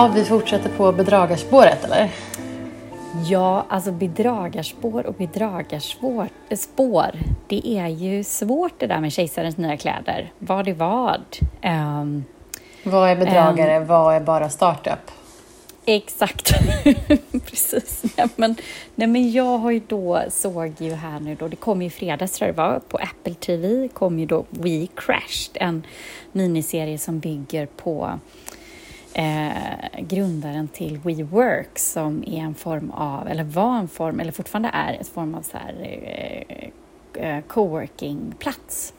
[0.00, 2.10] Har vi fortsätter på bedragarspåret eller?
[3.28, 7.10] Ja, alltså bedragarspår och bedragarspår, spår,
[7.48, 10.32] det är ju svårt det där med kejsarens nya kläder.
[10.38, 11.20] Vad är vad?
[11.62, 12.24] Um,
[12.84, 13.76] vad är bedragare?
[13.76, 15.10] Um, vad är bara startup?
[15.84, 16.52] Exakt,
[17.46, 18.02] precis.
[18.16, 18.56] Nej men,
[18.94, 21.90] nej men jag har ju då, såg ju här nu då, det kom ju i
[21.90, 25.86] fredags tror jag det var, på Apple TV kom ju då We Crashed, en
[26.32, 28.18] miniserie som bygger på
[29.14, 34.70] eh, grundaren till WeWork som är en form av, eller var en form, eller fortfarande
[34.72, 36.68] är en form av så här, eh,
[37.22, 38.94] eh coworking-plats.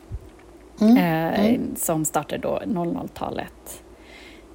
[0.81, 0.97] Mm.
[0.97, 1.75] Eh, mm.
[1.75, 3.83] Som startade då 00-talet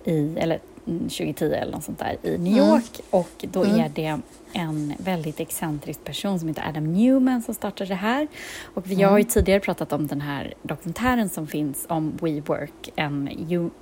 [0.04, 2.68] i, eller 2010 eller något sånt där i New mm.
[2.68, 3.06] York mm.
[3.10, 3.80] och då mm.
[3.80, 4.18] är det
[4.52, 8.28] en väldigt excentrisk person som heter Adam Newman som startade det här.
[8.74, 9.30] Och jag har ju mm.
[9.30, 13.28] tidigare pratat om den här dokumentären som finns om WeWork, en,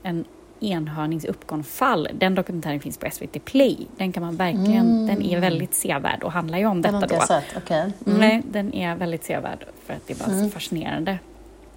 [0.02, 0.24] en
[0.60, 2.08] enhörnings uppgångsfall.
[2.12, 3.86] Den dokumentären finns på SVT Play.
[3.96, 5.06] Den kan man verkligen, mm.
[5.06, 7.26] den är väldigt sevärd och handlar ju om den detta då.
[7.26, 7.56] Sett.
[7.56, 7.90] Okay.
[8.06, 8.18] Mm.
[8.18, 10.44] Nej, den är väldigt sevärd för att det var mm.
[10.44, 11.18] så fascinerande.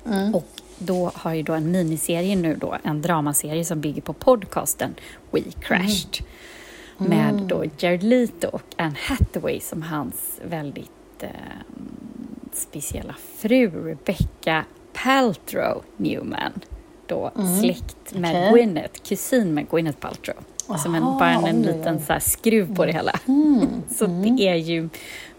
[0.05, 0.35] Mm.
[0.35, 4.95] Och då har ju då en miniserie nu då, en dramaserie som bygger på podcasten
[5.31, 6.25] We Crashed.
[6.99, 7.09] Mm.
[7.09, 7.47] Med mm.
[7.47, 11.29] då Jared Leto och Anne Hathaway som hans väldigt eh,
[12.53, 16.51] speciella fru Rebecca Paltrow Newman
[17.07, 17.59] då mm.
[17.59, 18.51] släkt med okay.
[18.51, 20.37] Gwyneth, kusin med Gwyneth Paltrow.
[20.67, 23.19] Aha, Som en, bara en, en liten så skruv på det hela.
[23.27, 23.67] Mm.
[23.95, 24.35] så mm.
[24.35, 24.89] det är ju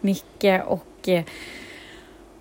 [0.01, 1.25] mycket och eh,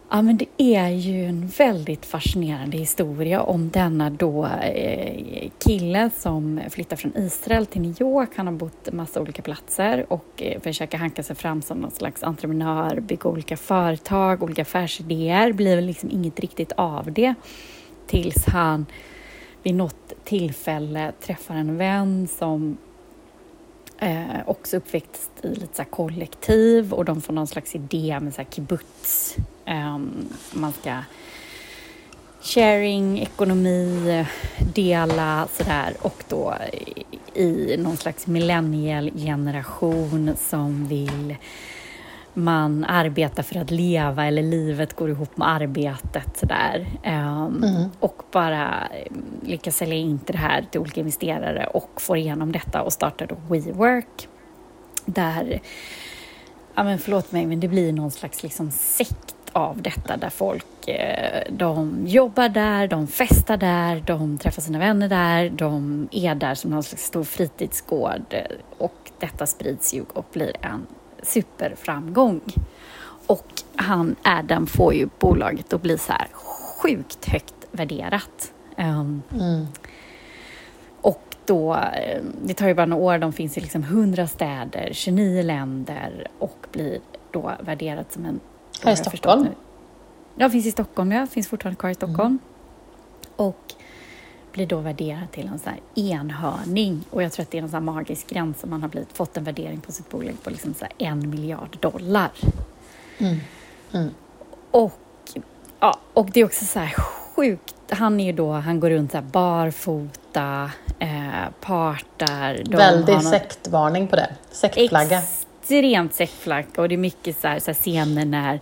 [0.10, 6.60] Ja, men det är ju en väldigt fascinerande historia om denna då eh, kille som
[6.70, 8.30] flyttar från Israel till New York.
[8.36, 12.24] Han har bott massa olika platser och eh, försöker hanka sig fram som någon slags
[12.24, 15.52] entreprenör, bygga olika företag, olika affärsidéer.
[15.52, 17.34] blir väl liksom inget riktigt av det
[18.08, 18.86] tills han
[19.68, 22.78] vid något tillfälle träffar en vän som
[24.00, 28.42] eh, också uppväxt i lite så kollektiv och de får någon slags idé med så
[28.42, 29.36] här kibbutz.
[29.66, 29.98] Eh,
[30.54, 30.98] man ska
[32.42, 34.26] sharing, ekonomi,
[34.74, 36.56] dela sådär och då
[37.34, 41.36] i någon slags millennial generation som vill
[42.38, 46.88] man arbetar för att leva eller livet går ihop med arbetet sådär.
[47.06, 47.90] Um, mm.
[48.00, 49.12] Och bara eh,
[49.42, 53.28] lyckas sälja in till det här till olika investerare och får igenom detta och startar
[53.28, 54.28] då WeWork.
[55.06, 55.62] Där,
[56.76, 60.88] ja men förlåt mig, men det blir någon slags liksom sekt av detta där folk
[60.88, 66.56] eh, de jobbar där, de festar där, de träffar sina vänner där, de är där
[66.56, 68.36] som någon slags stor fritidsgård
[68.78, 70.88] och detta sprids ju och blir en
[71.28, 72.42] superframgång.
[73.28, 78.54] Och han, Adam, får ju bolaget att bli så här sjukt högt värderat.
[78.78, 79.68] Um, mm.
[81.02, 84.90] Och då, eh, det tar ju bara några år, de finns i liksom 100 städer,
[84.94, 87.00] 29 länder och blir
[87.32, 88.40] då värderat som en...
[88.84, 89.48] Här i Stockholm?
[90.36, 91.28] Ja, finns i Stockholm, ja.
[91.28, 92.20] Finns fortfarande kvar i Stockholm.
[92.20, 92.40] Mm.
[93.36, 93.74] Och
[94.52, 97.04] blir då värderad till en här enhörning.
[97.10, 99.38] Och jag tror att det är en sån magisk gräns som man har blivit, fått
[99.38, 102.32] en värdering på sitt bolag på liksom så en miljard dollar.
[103.18, 103.38] Mm.
[103.94, 104.10] Mm.
[104.72, 105.00] Och,
[105.80, 107.76] ja, och det är också så här sjukt.
[107.90, 112.78] Han är ju då, han går runt så här barfota, eh, partar.
[112.78, 113.24] Väldigt någon...
[113.24, 114.36] sektvarning på det.
[114.52, 115.22] Sektflagga
[115.68, 118.60] extremt sektflack och det är mycket så här, så här scener när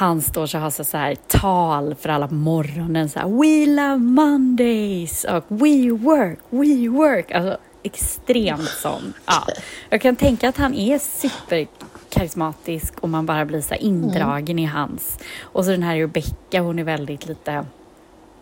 [0.00, 3.08] han står och har så, så här tal för alla på morgonen.
[3.08, 7.30] Så här, We love Mondays och We work, we work.
[7.30, 9.12] Alltså extremt sån.
[9.26, 9.46] Ja.
[9.90, 14.64] Jag kan tänka att han är superkarismatisk och man bara blir så indragen mm.
[14.64, 15.18] i hans.
[15.40, 17.66] Och så den här Rebecca, hon är väldigt lite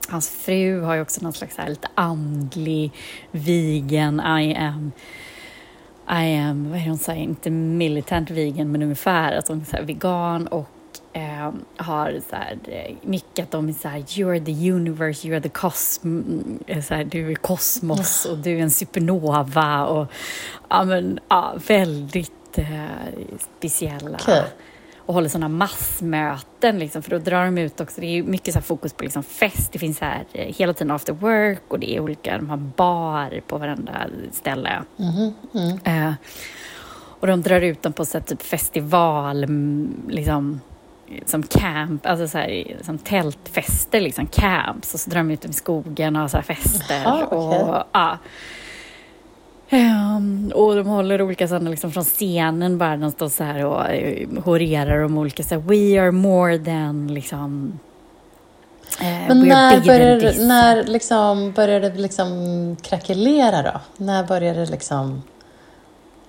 [0.09, 2.93] Hans fru har ju också någon slags här lite andlig,
[3.31, 4.93] vegan, I am
[6.11, 9.83] i am, vad är det hon säger, inte militant vegan men ungefär att hon är
[9.83, 10.69] vegan och
[11.19, 12.59] eh, har så här,
[13.03, 16.25] mycket att de är så här, you're the universe, you're the cosmos,
[16.67, 20.12] eh, så här, du är kosmos och du är en supernova och
[20.69, 22.65] ja men ja, väldigt eh,
[23.59, 24.17] speciella.
[24.17, 24.43] Okay
[25.09, 28.61] och håller sådana massmöten, liksom, för då drar de ut också, det är mycket så
[28.61, 32.00] fokus på liksom fest, det finns här eh, hela tiden after work och det är
[32.00, 34.82] olika, de har bar på varenda ställe.
[34.99, 35.79] Mm, mm.
[35.85, 36.14] Eh,
[37.21, 39.47] och de drar ut dem på så här, typ festival,
[40.09, 40.61] liksom,
[41.27, 45.53] som camp, alltså så här, som tältfester, liksom camps, och så drar de ut i
[45.53, 47.07] skogen och har så här fester.
[47.07, 47.39] Aha, okay.
[47.39, 48.19] och, ja.
[49.71, 53.81] Um, och de håller olika sådana liksom från scenen bara, de står så här och
[53.81, 57.79] uh, horerar om olika så här, we are more than liksom
[59.01, 60.39] Eh, Men när this.
[60.39, 64.05] när liksom börjar det liksom krackelera då?
[64.05, 65.23] När börjar det liksom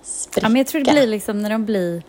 [0.02, 0.46] spricka?
[0.46, 2.02] Ja, men jag tror det blir liksom när de blir...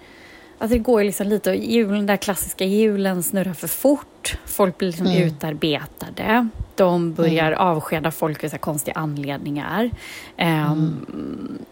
[0.62, 4.38] Alltså det går ju liksom lite, julen, där klassiska julen snurrar för fort.
[4.46, 5.22] Folk blir liksom Mm.
[5.24, 6.48] utarbetade.
[6.76, 9.90] De börjar avskeda folk av konstiga anledningar.
[10.38, 11.06] Ehm,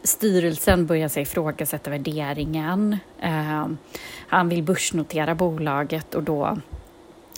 [0.04, 2.98] Styrelsen börjar sig ifrågasätta värderingen.
[3.22, 3.78] Ehm,
[4.28, 6.58] han vill börsnotera bolaget och då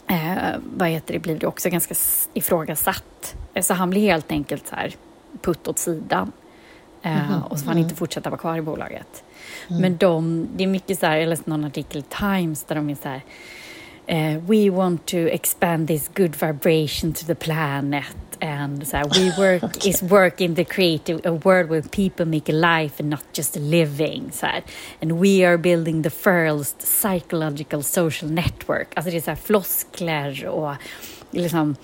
[0.08, 0.34] eh,
[0.78, 1.96] vad heter det, blir det också ganska
[2.34, 3.36] ifrågasatt.
[3.54, 4.96] Eh, Så han blir helt enkelt så här
[5.42, 6.32] putt åt sidan.
[7.04, 9.24] Eh, Och så får han inte fortsätta vara kvar i bolaget.
[9.68, 12.90] Men de, det är mycket så här, jag läste någon artikel i Times där de
[12.90, 13.22] är så här
[14.08, 18.06] eh, We want to expand this good vibration to the planet
[18.42, 22.52] and så här, we work is work in the creative a world where people make
[22.52, 24.30] a life and not just a living.
[24.32, 24.64] Så här.
[25.02, 28.88] And we are building the first psychological social network.
[28.94, 30.74] Alltså det är så här floskler och
[31.32, 31.76] liksom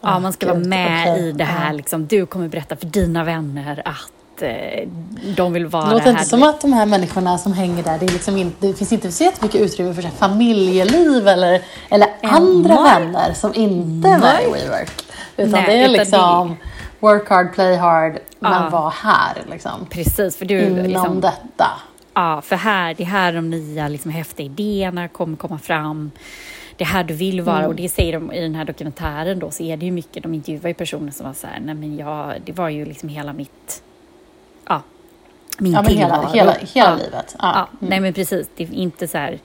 [0.00, 1.28] Ja, man ska vara gud, med okej.
[1.28, 1.72] i det här.
[1.72, 4.12] Liksom, du kommer berätta för dina vänner att
[4.42, 4.88] eh,
[5.36, 6.10] de vill vara Det låter här.
[6.12, 9.12] inte som att de här människorna som hänger där, det, liksom inte, det finns inte
[9.12, 14.52] så jättemycket utrymme för här familjeliv eller, eller andra vänner som inte är med i
[14.52, 14.90] WeWork.
[15.36, 16.56] Utan Nej, det är utan det- liksom
[17.00, 18.68] work hard, play hard, men Ja.
[18.70, 19.86] var här liksom.
[19.90, 20.60] Precis, för du...
[20.60, 21.66] Inom Liksom, detta.
[22.14, 26.10] ja, för här, det är här de nya liksom, häftiga idéerna kommer komma fram.
[26.76, 27.68] Det är här du vill vara Mm.
[27.68, 30.34] och det säger de i den här dokumentären då så är det ju mycket, de
[30.34, 33.32] intervjuar ju personer som var så här, nej men jag, det var ju liksom hela
[33.32, 33.82] mitt,
[34.68, 34.82] ja,
[35.58, 36.32] min Ja, men hela, tillvaro.
[36.34, 36.96] hela, hela ja.
[36.96, 37.36] livet.
[37.38, 37.68] Ja, Ja.
[37.80, 37.90] Mm.
[37.90, 38.48] nej men precis.
[38.56, 39.38] Det är inte så här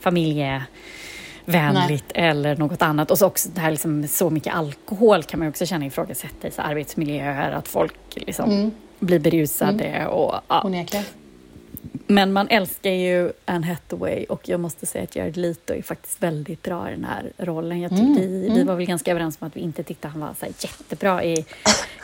[0.00, 3.10] familjevänligt eller något annat.
[3.10, 6.50] Och så också det här liksom, så mycket alkohol kan man också känna ifrågasätta i
[6.50, 8.70] så arbetsmiljöer, att folk liksom Mm.
[8.98, 10.62] blir berusade och ja.
[10.64, 11.04] Onekligen.
[12.06, 16.22] Men man älskar ju Anne Hathaway och jag måste säga att Jared Leto är faktiskt
[16.22, 17.80] väldigt bra i den här rollen.
[17.80, 20.34] Jag tyckte, vi, vi var väl ganska överens om att vi inte tyckte han var
[20.40, 21.44] så jättebra i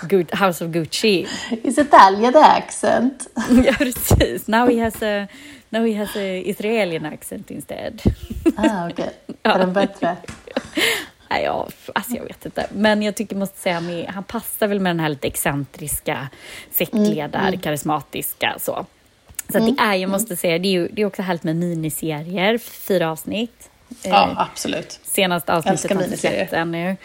[0.02, 1.26] Good, House of Gucci.
[1.62, 3.28] Is Italian accent?
[3.64, 4.46] ja, precis.
[4.46, 5.26] Now he has a,
[5.68, 8.02] now he has a Israelian accent instead.
[8.56, 9.10] Ah, okej.
[9.42, 10.16] Är den bättre?
[11.30, 12.66] Nej, ja, alltså jag vet inte.
[12.74, 16.28] Men jag tycker, måste säga, med, han passar väl med den här lite excentriska,
[16.70, 18.86] sektledar, karismatiska så.
[19.52, 21.56] Så att det är, jag måste säga, det är ju det är också härligt med
[21.56, 23.70] miniserier, fyra avsnitt.
[24.02, 25.00] Ja, Eh, absolut.
[25.02, 26.96] Senaste avsnittet har inte sett ännu.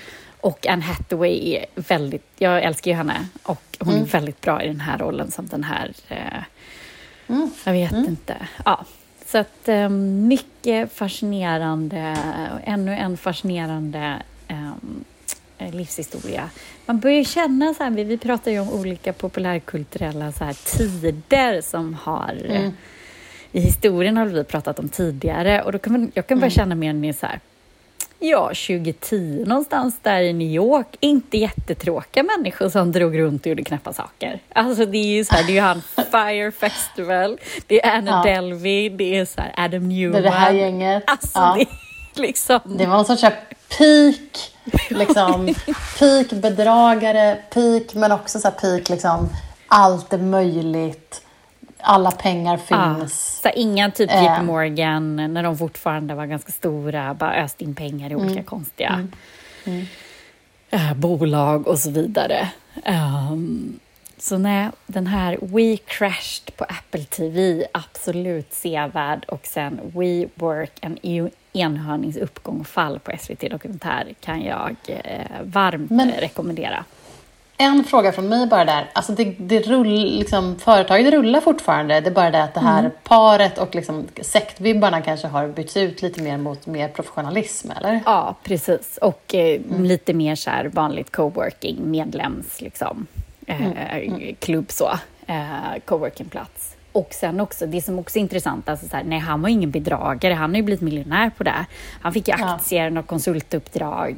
[0.41, 3.27] Och Anne Hathaway är väldigt, jag älskar ju henne.
[3.43, 6.43] Och hon är väldigt bra i den här rollen som den här, eh,
[7.63, 8.35] jag vet inte.
[8.65, 8.85] Ja.
[9.25, 12.17] Så att eh, mycket fascinerande,
[12.53, 14.71] och ännu en fascinerande eh,
[15.59, 16.49] livshistoria.
[16.85, 21.61] Man börjar känna så här, vi, vi pratar ju om olika populärkulturella så här, tider
[21.61, 22.69] som har eh,
[23.51, 26.75] i historien har vi pratat om tidigare och då kan man, jag kan bara känna
[26.75, 27.39] mer mer så här
[28.19, 30.87] Ja, 2010 någonstans där i New York.
[30.99, 34.39] Inte jättetråkiga människor som drog runt och gjorde knäppa saker.
[34.53, 35.81] Alltså det är ju så här, det är ju han
[36.11, 38.31] Fire Festival, det är Anna Ja.
[38.33, 40.15] Delvey, det är så här Adam Det Newman.
[40.15, 41.03] är det här gänget.
[41.07, 41.55] Alltså Ja.
[41.57, 41.61] det
[42.19, 42.59] är liksom...
[42.65, 43.21] Det var en sorts
[43.77, 44.51] peak,
[44.89, 45.55] liksom,
[45.99, 49.29] peak bedragare, peak men också så här peak liksom,
[49.67, 51.21] allt är möjligt,
[51.79, 53.39] alla pengar Ja, finns.
[53.41, 54.23] så här, inga typ Eh.
[54.23, 58.25] JP Morgan när de fortfarande var ganska stora, bara öste in pengar i Mm.
[58.25, 59.07] olika konstiga
[60.69, 62.49] eh, bolag och så vidare.
[62.83, 63.79] Ehm,
[64.19, 69.25] så nej, den här We Crashed på Apple TV, absolut sevärd.
[69.27, 70.71] Och sen We Work,
[71.01, 76.85] e- enhörningsuppgång och fall på SVT Dokumentär kan jag eh, varmt Men- rekommendera.
[77.59, 78.89] En fråga från mig bara där.
[78.93, 82.01] Alltså det, det rull, liksom, företaget rullar fortfarande.
[82.01, 82.91] Det är bara det att det här Mm.
[83.03, 87.99] paret och liksom, sektvibbarna kanske har bytts ut lite mer mot mer professionalism, eller?
[88.05, 88.97] Ja, precis.
[89.01, 93.07] Och eh, lite mer så här vanligt coworking, medlems liksom,
[93.47, 94.89] eh, klubb så,
[95.27, 96.75] eh, coworkingplats.
[96.97, 99.71] Och sen också, det som också är intressant, alltså så här, nej han var ingen
[99.71, 101.65] bedragare, han har ju blivit miljonär på det.
[102.01, 102.53] Han fick ju Ja.
[102.55, 104.15] aktier och konsultuppdrag.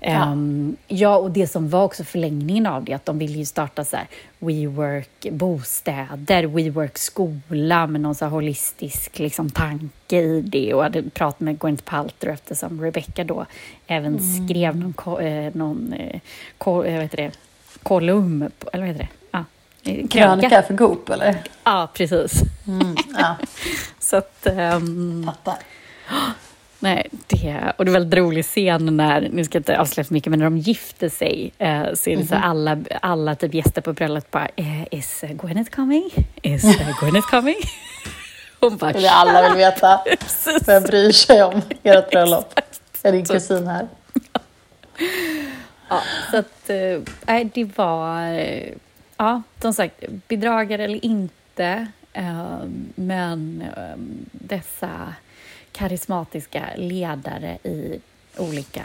[0.00, 0.08] Ja.
[0.08, 3.84] Ehm, ja, och det som var också förlängningen av det, att de ville ju starta
[3.84, 4.06] så här
[4.38, 11.02] WeWork bostäder, WeWork skola med någon så här holistisk liksom, tanke i det och hade
[11.02, 13.46] pratat med Gwyneth Paltrow eftersom Rebecca då
[13.86, 16.20] även skrev någon, eh, någon eh,
[16.58, 17.30] ko- eh, vad heter det,
[17.82, 19.17] kolumn, eller vad heter det?
[19.84, 21.42] Eh, Krönika för Goop, eller?
[21.64, 22.42] Ja, precis.
[22.66, 23.36] Mm, ja,
[23.98, 25.54] Så att, ehm, fattar.
[26.80, 30.14] Nej, det, och det är väldigt rolig scen när, nu ska jag inte avslöja för
[30.14, 33.54] mycket, men när de gifter sig eh, så är det så här, alla, alla typ
[33.54, 36.10] gäster på bröllopet bara eh, Is eh, Gwyneth coming?
[36.42, 37.56] Is eh, Gwyneth coming?
[38.60, 40.00] Hon bara Det är det alla vill veta.
[40.66, 42.60] Vem bryr sig om ert bröllop?
[43.02, 43.88] Är din kusin här?
[45.88, 48.72] Ja, så att, eh, nej, det var, eh,
[49.18, 52.58] ja, som sagt, bedragare eller inte, eh,
[52.94, 53.96] men eh,
[54.32, 55.14] dessa
[55.72, 58.00] karismatiska ledare i
[58.38, 58.82] olika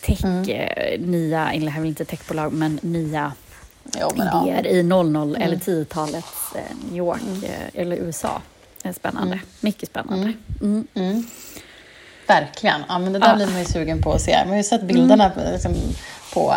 [0.00, 3.32] tech, eh, nya, eller här inte techbolag, men nya
[4.00, 4.42] Jo, men ja.
[4.48, 8.42] idéer i 00 eller 10-talets eh, New York eh, eller USA.
[8.82, 9.40] är spännande.
[9.60, 10.32] Mycket spännande.
[10.60, 10.86] Mm.
[10.94, 11.24] Mm.
[12.26, 12.80] Verkligen.
[12.88, 13.36] Ja, men det där Ja.
[13.36, 14.36] blir man ju sugen på att se.
[14.38, 15.74] Man har ju sett bilderna på, liksom,
[16.34, 16.54] på,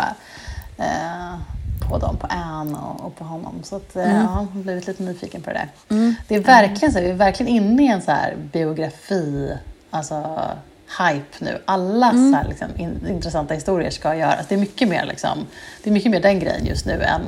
[0.78, 1.34] eh,
[1.92, 3.54] på dem, på Anne och, och på honom.
[3.62, 6.08] Så att, eh, ja, jag har blivit lite nyfiken på det där.
[6.28, 9.56] Det är verkligen så, vi är verkligen inne i en så här biografi,
[9.90, 10.40] alltså
[10.98, 11.58] hype nu.
[11.64, 14.46] Alla så här, liksom, in, intressanta historier ska göras.
[14.48, 15.46] Det är mycket mer liksom,
[15.82, 17.20] det är mycket mer den grejen just nu än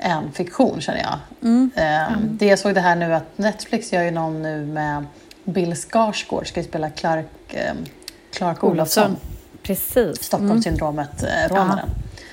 [0.00, 1.18] än fiktion känner jag.
[1.76, 5.06] Eh, Det jag såg det här nu att Netflix gör ju någon nu med
[5.44, 7.72] Bill Skarsgård ska ju spela Clark, eh,
[8.32, 9.16] Clark Olofsson.
[9.62, 10.18] Precis.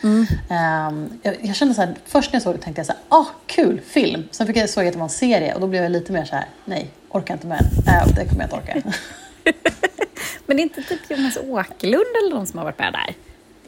[0.05, 0.27] Stockholmssyndromet-rånaren.
[0.50, 3.01] Ehm, jag, jag kände så här, först när jag såg det tänkte jag så här,
[3.19, 4.24] ah, kul film.
[4.31, 6.12] Sen fick jag såg jag att det var en serie och då blev jag lite
[6.12, 7.95] mer så här, nej, orkar inte med den.
[7.95, 8.81] Äh, det kommer jag inte orka.
[10.45, 13.15] Men det är inte typ Jonas Åkerlund eller någon som har varit med där?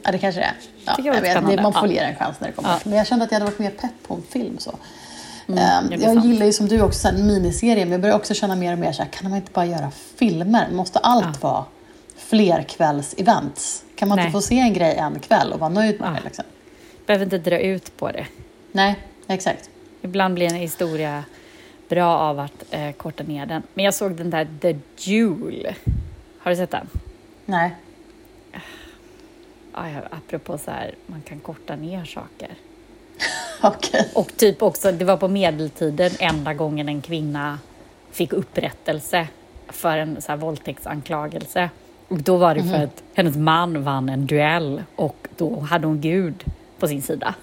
[0.02, 0.54] ja, det kanske det är.
[0.86, 1.92] Ja, jag vet, det, man får Ja.
[1.92, 2.68] ge en chans när det kommer.
[2.70, 2.78] Ja.
[2.84, 4.58] Men jag kände att jag hade varit mer pepp på en film.
[4.58, 4.70] Så.
[4.70, 5.56] Ehm,
[5.88, 6.24] det är jag sant.
[6.24, 8.78] gillar ju som du också så här, miniserier, men jag börjar också känna mer och
[8.78, 10.68] mer så här, kan man inte bara göra filmer?
[10.72, 11.64] Måste allt vara
[12.30, 13.82] flerkvälls-events?
[13.96, 14.24] Kan man Nej.
[14.26, 16.12] inte få se en grej en kväll och vara nöjd med Ja.
[16.14, 16.24] det?
[16.24, 16.44] Liksom?
[17.06, 18.26] Behöver inte dra ut på det.
[18.72, 19.70] Nej, exakt.
[20.02, 21.24] Ibland blir en historia
[21.88, 23.62] bra av att eh, korta ner den.
[23.74, 25.74] Men jag såg den där The Jewel.
[26.38, 26.88] Har du sett den?
[27.44, 27.74] Nej.
[29.74, 32.48] Ja, ja, apropå så här, man kan korta ner saker.
[33.62, 34.10] Okej.
[34.14, 37.58] Och typ också, det var på medeltiden enda gången en kvinna
[38.10, 39.28] fick upprättelse
[39.68, 41.70] för en så här våldtäktsanklagelse.
[42.08, 46.00] Och då var det för att hennes man vann en duell och då hade hon
[46.00, 46.44] Gud
[46.78, 47.34] på sin sida.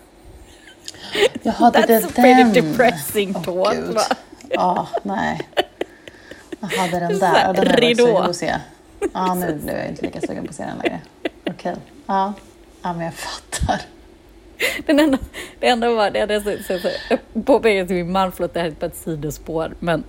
[1.44, 2.54] Jaha, det That's a pretty den.
[2.54, 3.76] depressing talk.
[3.76, 3.96] Gud.
[3.96, 4.02] va?
[4.50, 5.42] Ja, nej.
[6.60, 7.44] Jag hade den där.
[7.46, 8.56] Ja, den är jag sugen på att se.
[9.14, 11.02] Ja, nu blev jag inte lika sugen på att se den längre.
[11.46, 11.76] Okej.
[12.06, 12.34] Ja.
[12.82, 13.82] ja, men jag fattar.
[14.86, 15.18] Den enda,
[15.60, 16.90] det enda var, det jag så, så,
[17.42, 20.04] påpekade till min man, förlåt det här är på ett sidospår, men,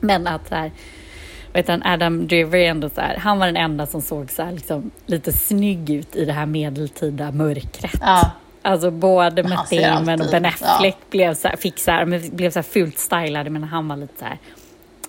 [0.00, 0.70] men att så här,
[1.58, 4.42] heter han, Adam Driver är ändå så här, han var den enda som såg så
[4.42, 7.94] här, liksom, lite snygg ut i det här medeltida mörkret.
[8.00, 8.30] Ja,
[8.62, 11.06] Alltså både ser Damon och Ben Affleck ja.
[11.10, 13.96] blev så här, fick så här, men blev så här fult stylade men han var
[13.96, 14.38] lite så här,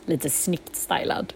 [0.06, 1.34] lite snyggt stylad.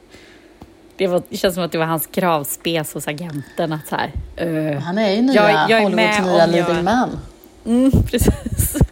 [0.97, 3.95] Det, var, det känns som att det var hans kravspes hos agenten att så
[4.43, 7.19] eh, han är ju nya Jag- jag är med Hollywoods nya jag- leading man.
[7.65, 8.77] Mm, precis.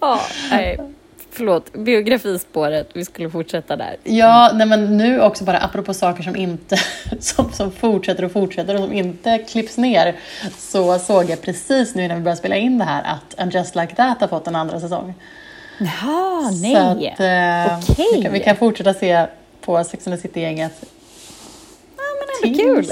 [0.00, 0.20] ja,
[0.50, 0.78] nej.
[1.36, 2.88] Förlåt, biografispåret.
[2.94, 3.96] Vi skulle fortsätta där.
[4.04, 6.76] Ja, nej men nu också bara apropå saker som inte
[7.20, 10.16] som, som fortsätter och fortsätter och som inte klipps ner
[10.58, 13.74] så såg jag precis nu när vi började spela in det här att And Just
[13.76, 15.14] Like That har fått en andra säsong.
[15.78, 16.74] Jaha, nej.
[16.74, 18.06] Så att, eh, Okej.
[18.16, 19.26] vi, kan, vi kan fortsätta se
[19.60, 20.72] på Sex and the City-gänget
[21.96, 22.02] Ja,
[22.42, 22.90] men ändå kul.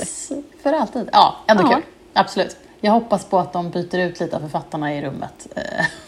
[0.62, 1.08] för alltid.
[1.12, 1.68] Ja, ändå Ja.
[1.74, 1.82] kul.
[2.12, 2.56] Absolut.
[2.80, 5.46] Jag hoppas på att de byter ut lite av författarna i rummet.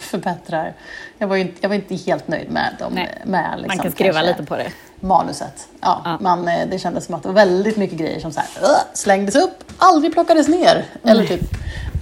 [0.07, 0.73] Förbättrar.
[1.19, 2.93] Jag var inte, jag var inte helt nöjd med dem.
[2.95, 4.67] Nej, Med, liksom, Man kan skruva lite på det.
[5.01, 5.69] Manuset.
[5.81, 6.19] Ja, Ja.
[6.21, 8.49] Man, eh, det kändes som att det var väldigt mycket grejer som så här,
[8.93, 10.85] slängdes upp, aldrig plockades ner.
[11.05, 11.41] Eller typ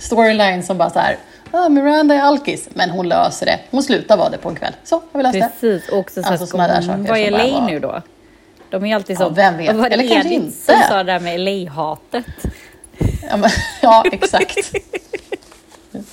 [0.00, 1.16] storyline som bara så här,
[1.50, 3.60] "Ah, Miranda är alkis, men hon löser det.
[3.70, 4.72] Hon slutar vara det på en kväll.
[4.84, 5.50] Så, har vi löst det.
[5.60, 8.02] Precis, och också så Alltså såna där mm, saker vad är var- nu då?
[8.70, 9.28] De är alltid Ja, så...
[9.28, 9.76] vem vet?
[9.76, 10.52] Var det Eller kanske inte.
[10.56, 12.24] som sa det där med LA-hatet?
[13.30, 13.50] Ja, men,
[13.82, 14.58] ja exakt.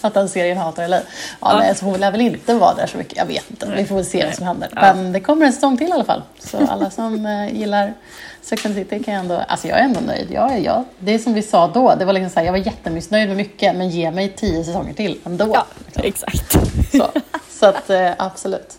[0.07, 0.97] Att den serien hatar LA.
[0.97, 1.03] Ja,
[1.41, 1.57] Ja.
[1.59, 3.17] Nej, så hon lär väl inte vara där så mycket.
[3.17, 3.73] Jag vet inte.
[3.75, 4.69] Vi får väl se vad som händer.
[4.75, 4.93] Ja.
[4.93, 6.21] Men det kommer en säsong till i alla fall.
[6.39, 7.93] Så alla som eh, gillar
[8.41, 9.35] Sex and City kan jag ändå...
[9.47, 10.27] Alltså jag är ändå nöjd.
[10.31, 11.95] Jag är, jag, det är som vi sa då.
[11.95, 14.93] Det var liksom så här, jag var jättemissnöjd med mycket, men ge mig tio säsonger
[14.93, 15.51] till ändå.
[15.53, 16.03] Ja, liksom.
[16.03, 16.51] exakt.
[16.91, 17.09] Så,
[17.49, 18.77] så att eh, absolut.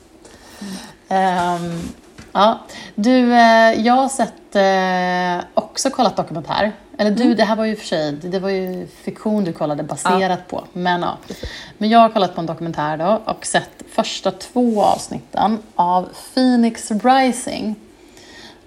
[1.08, 1.88] Ehm,
[2.32, 2.58] ja.
[2.94, 4.32] Du, eh, jag har sett,
[5.54, 6.72] också kollat dokumentär.
[7.02, 10.48] Eller du, det här var ju för sig, det var ju fiktion du kollade baserat
[10.48, 10.64] på.
[10.72, 11.18] Men, ja.
[11.78, 16.90] men jag har kollat på en dokumentär då och sett första två avsnitten av Phoenix
[16.90, 17.76] Rising.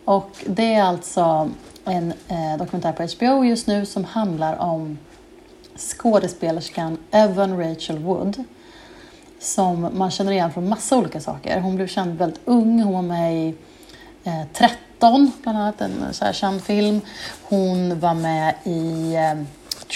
[0.06, 1.50] Och det är alltså
[1.86, 4.98] en eh, dokumentär på HBO just nu som handlar om
[5.78, 8.44] skådespelerskan Evan Rachel Wood
[9.40, 11.60] som man känner igen från massa olika saker.
[11.60, 12.82] Hon blev känd väldigt ung.
[12.82, 13.56] Hon var med i
[14.24, 14.44] eh,
[15.00, 17.02] 13, bland annat, en så här känd film.
[17.44, 19.46] Hon var med i eh,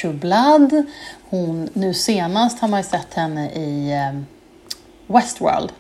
[0.02, 0.86] True Blood.
[1.30, 4.22] Hon, nu senast har man ju sett henne i eh,
[5.16, 5.72] Westworld.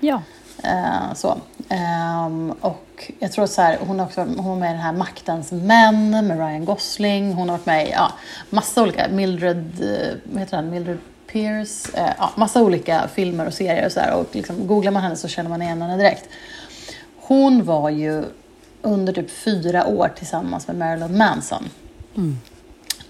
[0.00, 0.22] Ja.
[0.64, 1.38] Eh, så.
[1.68, 4.92] Ehm, och jag tror så här, hon, har också, hon var med i den här
[4.92, 7.32] Maktens män med Ryan Gosling.
[7.32, 8.12] Hon har varit med i ja,
[8.50, 10.70] massa olika, Mildred, eh, vad heter den?
[10.70, 11.88] Mildred Pierce.
[11.94, 14.14] Eh, ja, massa olika filmer och serier och så här.
[14.14, 16.28] Och liksom, googlar man henne så känner man igen henne direkt.
[17.16, 18.24] Hon var ju
[18.82, 21.70] under typ fyra år tillsammans med Marilyn Manson.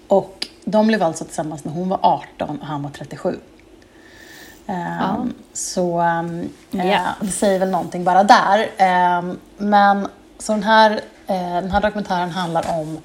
[0.09, 3.39] Och de blev alltså tillsammans när hon var 18 och han var 37.
[4.67, 7.01] Ehm, Så um, Ja.
[7.21, 8.71] det säger väl någonting bara där.
[8.77, 10.09] Ehm, men
[10.39, 10.91] så den här,
[11.27, 12.99] eh, den här dokumentären handlar om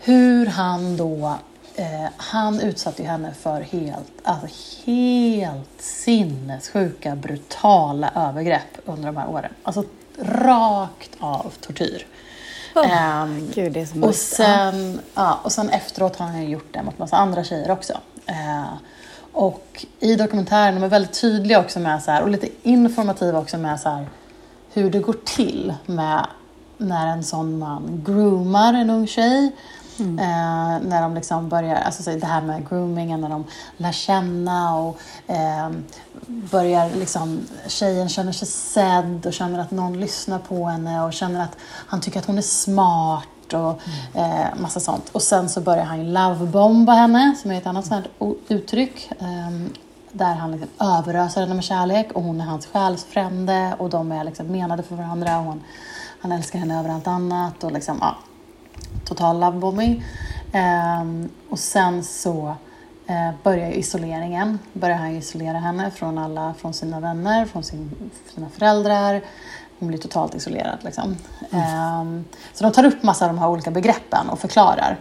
[0.00, 1.34] hur han då
[1.74, 4.46] eh, han utsatte ju henne för helt, alltså
[4.86, 9.50] helt sinnessjuka, brutala övergrepp under de här åren.
[9.62, 9.84] Alltså
[10.18, 12.06] rakt av tortyr.
[13.54, 16.82] Gud, det är så och sen, ja, och sen efteråt har han ju gjort det
[16.82, 17.92] mot massa andra tjejer också.
[18.26, 18.72] Eh,
[19.32, 23.58] och i dokumentären, de är väldigt tydliga också med så här, och lite informativa också
[23.58, 24.06] med så här,
[24.72, 26.26] hur det går till med
[26.76, 29.52] när en sån man groomar en ung tjej.
[30.00, 33.44] Eh, när de liksom börjar, alltså så det här med groomingen, när de
[33.76, 35.70] lär känna och eh,
[36.26, 41.44] börjar liksom, tjejen känner sig sedd och känner att någon lyssnar på henne och känner
[41.44, 43.80] att han tycker att hon är smart och
[44.14, 45.08] eh, massa sånt.
[45.12, 48.06] Och sen så börjar han ju lovebomba henne, som är ett annat sånt
[48.48, 49.10] uttryck.
[49.20, 49.72] ehm,
[50.12, 54.24] där han liksom överöser henne med kärlek och hon är hans själsfrände och de är
[54.24, 55.62] liksom menade för varandra och hon,
[56.20, 58.16] han älskar henne över allt annat och liksom, ja,
[59.08, 60.04] total lovebombing.
[60.52, 62.54] Ehm, och sen så
[63.06, 64.58] eh, börjar isoleringen.
[64.72, 69.20] Börjar han isolera henne från alla, från sina vänner, från sin, sina föräldrar.
[69.78, 70.78] Hon blir totalt isolerad.
[70.80, 71.16] Liksom.
[71.52, 74.96] Ehm, så de tar upp massa av de här olika begreppen och förklarar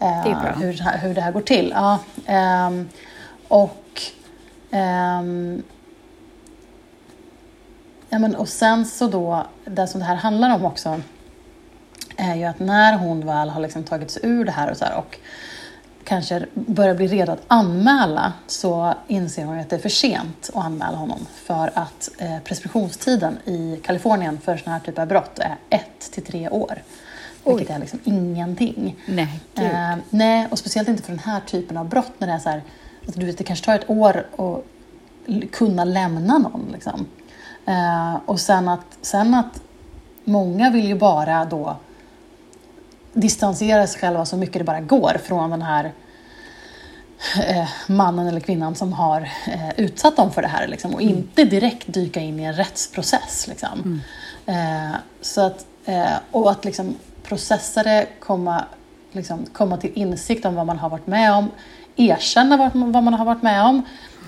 [0.00, 0.22] eh,
[0.56, 1.72] hur, det här- hur det här går till.
[1.74, 2.88] Ja, ehm,
[3.48, 4.02] och
[4.70, 5.62] ehm,
[8.10, 11.00] Ja, men, och sen så då, det som det här handlar om också
[12.16, 14.84] är ju att när hon väl har liksom tagit sig ur det här och, så
[14.84, 15.18] här och
[16.04, 20.50] kanske börjar bli redo att anmäla så inser hon ju att det är för sent
[20.54, 25.38] att anmäla honom för att eh, preskriptionstiden i Kalifornien för sådana här typer av brott
[25.38, 26.82] är ett till tre år.
[27.44, 28.96] Vilket är liksom ingenting.
[29.06, 29.40] Nej.
[29.54, 32.48] Eh, nej, och speciellt inte för den här typen av brott när det är så
[32.48, 32.62] här,
[33.04, 34.64] alltså, du vet, det kanske tar ett år att
[35.52, 36.68] kunna lämna någon.
[36.72, 37.06] Liksom.
[37.66, 39.60] Eh, och sen att, sen att
[40.24, 41.76] många vill ju bara då
[43.16, 45.92] distansera sig själva så mycket det bara går från den här
[47.48, 51.44] eh, mannen eller kvinnan som har eh, utsatt dem för det här liksom, och inte
[51.44, 53.46] direkt dyka in i en rättsprocess.
[53.48, 54.00] Liksom.
[54.46, 56.94] Eh, så att, eh, och att liksom,
[57.74, 58.64] det, komma,
[59.12, 61.50] liksom, komma till insikt om vad man har varit med om,
[61.96, 63.82] erkänna vad, vad man har varit med om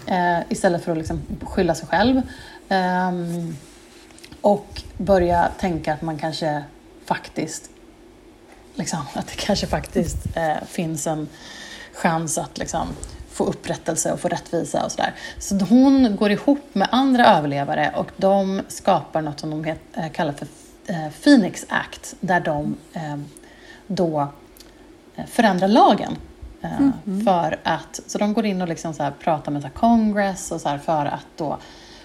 [0.06, 2.22] eh, istället för att liksom, skylla sig själv.
[2.68, 3.56] Ehm,
[4.40, 6.62] och börja tänka att man kanske
[7.04, 7.70] faktiskt
[8.78, 11.28] liksom, att det kanske faktiskt eh, finns en
[11.92, 12.88] chans att liksom,
[13.30, 15.14] få upprättelse och få rättvisa och sådär.
[15.38, 20.10] Så hon går ihop med andra överlevare och de skapar något som de het, eh,
[20.10, 20.46] kallar för
[20.86, 23.16] eh, Phoenix Act där de eh,
[23.86, 24.28] då
[25.16, 26.16] eh, förändrar lagen.
[26.62, 26.90] Eh,
[27.24, 30.78] för att, så de går in och liksom så pratar med så Congress och så
[30.78, 31.58] för att då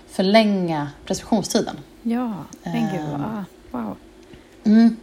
[0.10, 1.80] förlänga preskriptionstiden.
[2.02, 2.34] Ja,
[2.64, 3.14] men gud.
[3.14, 3.98] ah, Wow.
[4.64, 4.98] Mm.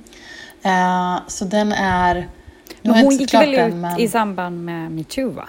[0.62, 2.28] Eh, så den är...
[2.82, 5.48] Men hon gick väl ut men- i samband med metoo, va?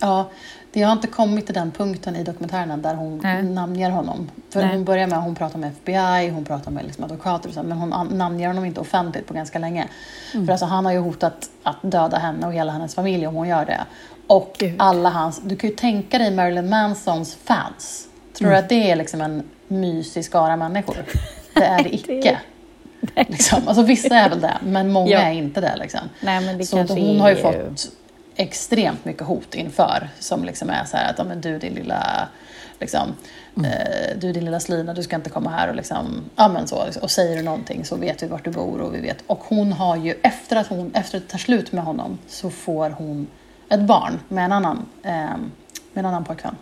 [0.00, 0.30] Ja,
[0.72, 3.42] det har inte kommit till den punkten i dokumentären där hon Nej.
[3.42, 4.30] namnger honom.
[4.50, 4.70] För Nej.
[4.74, 7.62] hon börjar med att hon pratar med FBI, hon pratar med liksom advokater och så,
[7.62, 9.88] men hon namnger honom inte offentligt på ganska länge.
[10.34, 10.46] Mm.
[10.46, 13.48] För alltså, han har ju hotat att döda henne och hela hennes familj om hon
[13.48, 13.80] gör det.
[14.26, 14.74] Och Gud.
[14.78, 18.06] alla hans, du kan ju tänka dig Marilyn Mansons fans.
[18.38, 18.56] Tror Mm.
[18.58, 20.96] du att det är liksom en mysig skara människor?
[21.54, 22.38] Det är det- icke.
[23.28, 23.68] Liksom.
[23.68, 25.18] Alltså, vissa är väl det, men många Ja.
[25.20, 25.76] är inte det.
[25.76, 26.00] Liksom.
[26.20, 27.88] Nej, men det Så kanske hon har ju fått
[28.36, 32.28] extremt mycket hot inför som liksom är så här att ja, men du din lilla
[32.80, 33.14] liksom,
[33.56, 33.70] Mm.
[33.70, 36.84] eh, du din lilla slina, du ska inte komma här och liksom, ja men så,
[37.02, 39.16] och säger du någonting så vet vi vart du bor och vi vet.
[39.26, 42.50] Och hon har ju, efter att hon, efter att det tar slut med honom så
[42.50, 43.26] får hon
[43.68, 45.38] ett barn med en annan, eh, med
[45.94, 46.56] en annan pojkvän.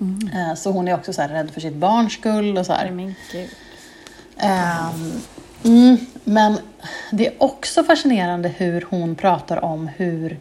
[0.00, 0.30] Mm.
[0.50, 2.84] Eh, så hon är också så här rädd för sitt barns skull och så här.
[2.84, 3.48] Nej, men gud.
[4.38, 5.12] Ehm,
[5.64, 6.58] mm, men
[7.10, 10.38] det är också fascinerande hur hon pratar om hur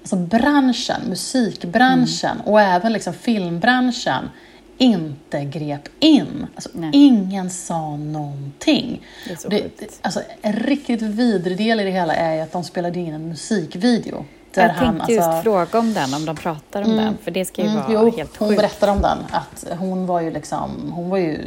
[0.00, 4.30] alltså branschen, musikbranschen och även liksom filmbranschen
[4.78, 6.46] inte grep in.
[6.54, 6.90] Alltså, Nej.
[6.92, 9.02] ingen sa någonting.
[9.26, 12.64] Det är så det, alltså, en riktigt vidrig del i det hela är att de
[12.64, 14.24] spelade in en musikvideo.
[14.60, 17.44] Jag tänkte han, just alltså, fråga om den, om de pratar om den, för det
[17.44, 18.60] ska ju Mm, vara jo, helt hon sjukt.
[18.60, 19.18] berättar om den.
[19.32, 21.38] Att hon var ju liksom, hon var ju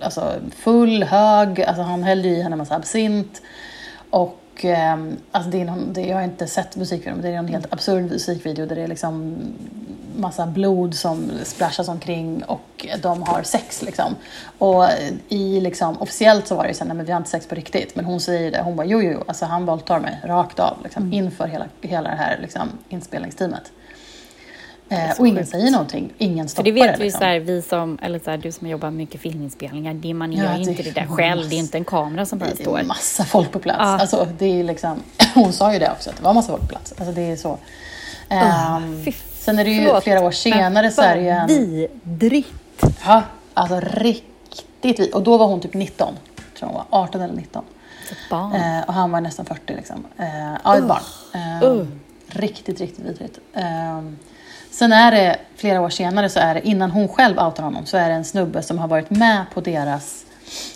[0.00, 3.42] alltså, full, hög, alltså han hällde i henne en massa absint.
[4.10, 7.38] Och ehm, alltså det är någon, det, jag har inte sett musikvideon, men det är
[7.38, 9.36] en helt absurd musikvideo där det är liksom
[10.16, 14.16] massa blod som splashas omkring och de har sex liksom.
[14.58, 14.84] Och
[15.28, 17.54] i liksom, officiellt så var det ju så nej men vi har inte sex på
[17.54, 17.96] riktigt.
[17.96, 21.12] Men hon säger det, hon bara jo jo, alltså han våldtar mig rakt av liksom,
[21.12, 23.72] inför hela, hela det här liksom, inspelningsteamet.
[24.92, 25.50] Eh, och ingen sjukt.
[25.50, 26.98] säger någonting, ingen För stoppar det vet det.
[26.98, 27.18] vi liksom.
[27.18, 30.44] så här, vi som, eller så här, du som jobbar mycket filminspelningar, det, man Ja,
[30.44, 32.78] gör det- inte det där själv, det är inte en kamera som bara Det står.
[32.78, 33.78] är massa folk på plats.
[33.80, 33.98] Ja.
[34.00, 35.02] Alltså, det är liksom,
[35.34, 36.94] hon sa ju det också, att det var massa folk på plats.
[36.98, 37.58] Alltså, det är så.
[39.04, 41.46] Fy- sen är det ju förlåt, flera år senare så är det ju en...
[42.02, 42.48] Vidrigt.
[43.06, 43.22] Ja,
[43.54, 45.14] alltså riktigt vid.
[45.14, 46.18] Och då var hon typ 19, tror
[46.58, 47.02] jag hon var.
[47.02, 47.64] 18 eller 19.
[48.10, 48.54] Ett barn.
[48.54, 50.06] Eh, och han var nästan 40 liksom.
[50.18, 50.26] Eh,
[50.64, 51.02] ja, ett barn.
[51.34, 51.86] Eh, Uh.
[52.32, 53.38] Riktigt, riktigt vidrigt.
[53.54, 54.02] Eh,
[54.70, 57.96] sen är det, flera år senare, så är det, innan hon själv outar honom, så
[57.96, 60.24] är det en snubbe som har varit med på deras,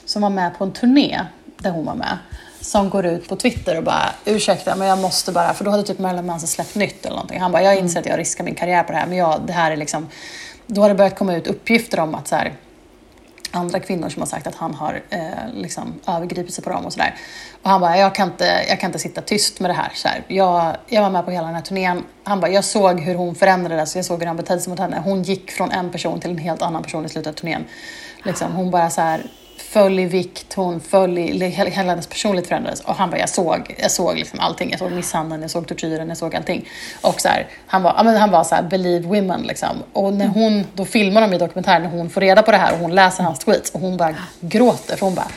[0.04, 1.20] som var med på en turné
[1.58, 2.18] där hon var med.
[2.64, 5.82] Som går ut på Twitter och bara ursäkta men jag måste bara, för då hade
[5.82, 7.40] typ Marilyn Manson släppt nytt eller någonting.
[7.40, 9.52] Han bara, jag inser att jag riskar min karriär på det här men jag, det
[9.52, 10.08] här är liksom,
[10.66, 12.52] då har det börjat komma ut uppgifter om att så här,
[13.54, 15.20] andra kvinnor som har sagt att han har eh,
[15.54, 17.14] liksom, övergripit sig på dem och sådär.
[17.62, 19.92] Och han bara, jag kan inte, jag kan inte sitta tyst med det här.
[19.94, 20.24] Så här.
[20.28, 22.04] Jag, jag var med på hela den här turnén.
[22.24, 25.02] Han bara, jag såg hur hon förändrades, jag såg hur han betedde sig mot henne.
[25.04, 27.64] Hon gick från en person till en helt annan person i slutet av turnén.
[28.24, 32.48] Liksom, hon bara så här föll i vikt, hon föll i, hela hela hennes personlighet
[32.48, 32.80] förändrades.
[32.80, 34.70] Och han bara, jag såg, jag såg liksom allting.
[34.70, 36.68] Jag såg misshandeln, jag såg tortyren, jag såg allting.
[37.00, 39.82] Och så här, han var, men han var så här, believe women liksom.
[39.92, 42.72] Och när hon, då filmar de i dokumentären när hon får reda på det här
[42.72, 44.96] och hon läser hans tweets och hon bara gråter.
[44.96, 45.28] För hon bara,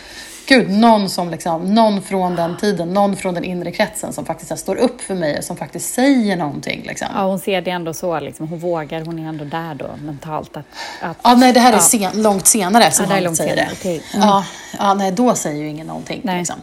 [0.47, 4.49] gud, någon som liksom, någon från den tiden, någon från den inre kretsen som faktiskt
[4.49, 7.07] här, står upp för mig och som faktiskt säger någonting liksom.
[7.15, 8.47] Ja, hon ser det ändå så, liksom.
[8.47, 10.57] hon vågar, hon är ändå där då mentalt.
[10.57, 10.65] Att,
[11.01, 11.81] att, Ja, nej, det här är Ja.
[12.11, 13.75] sen, långt senare som Ja, han långt säger senare, det.
[13.79, 14.01] okej.
[14.13, 14.27] Mm.
[14.27, 14.45] Ja,
[14.79, 16.21] ja, nej, då säger ju ingen någonting.
[16.23, 16.37] Nej.
[16.37, 16.55] Liksom.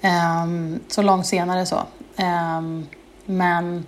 [0.00, 1.82] Ehm, så långt senare så.
[2.16, 2.86] Ehm,
[3.26, 3.86] men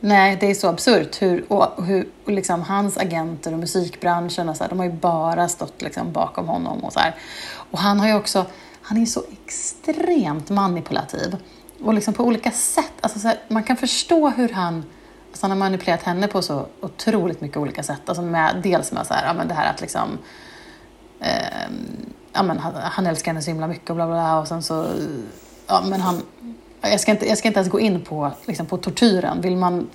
[0.00, 4.56] nej, det är så absurt hur, och, hur och liksom, hans agenter och musikbranschen och
[4.56, 6.84] så här, de har ju bara stått liksom, bakom honom.
[6.84, 7.14] Och, så här.
[7.70, 8.46] och han har ju också,
[8.90, 11.36] han är så extremt manipulativ.
[11.82, 14.84] Och liksom på olika sätt, alltså, så här, man kan förstå hur han
[15.30, 18.00] Alltså han har manipulerat henne på så otroligt mycket olika sätt.
[18.06, 20.18] Alltså med, dels med så här, ja, men det här att liksom
[21.20, 24.38] Ehm, ja, men han, han älskar henne så himla mycket och bla bla bla.
[24.40, 24.86] Och sen så,
[25.66, 26.22] ja, men han,
[26.80, 29.40] jag, ska inte, jag ska inte ens gå in på, liksom, på tortyren.
[29.40, 29.88] Vill man,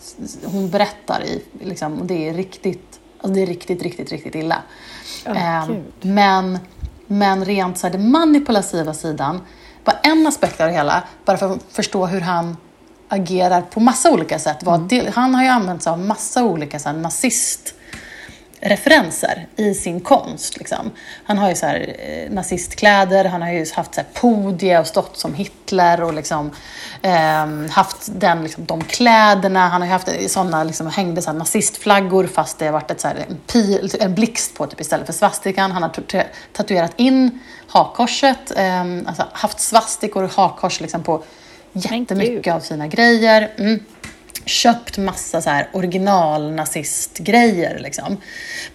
[0.45, 4.63] hon berättar i, liksom, och det är riktigt, alltså det är riktigt, riktigt, riktigt illa.
[5.25, 5.83] Ehm, Gud.
[6.01, 6.59] men,
[7.07, 9.41] men rent så här, den manipulativa sidan,
[9.83, 12.57] bara en aspekt av det hela, bara för att förstå hur han
[13.09, 14.63] agerar på massa olika sätt.
[14.63, 15.13] Var Mm.
[15.15, 17.73] han har ju använt sig av massa olika så här, nazist
[18.61, 20.57] referenser i sin konst.
[20.57, 20.91] Liksom.
[21.23, 24.87] Han har ju så här, eh, nazistkläder, han har ju haft så här, podie och
[24.87, 26.51] stått som Hitler och liksom,
[27.01, 29.67] ehm, haft den, liksom, de kläderna.
[29.67, 33.01] Han har ju haft sådana, liksom, hängde så här, nazistflaggor fast det har varit ett,
[33.01, 35.71] så här, en, pil, en blixt på typ, istället för svastikan.
[35.71, 41.23] Han har tatu- tatuerat in hakkorset, ehm, alltså haft svastikor och hakkors liksom, på
[41.73, 43.51] jättemycket av sina grejer.
[43.57, 43.79] Mm
[44.45, 48.17] köpt massa så här original nazistgrejer liksom.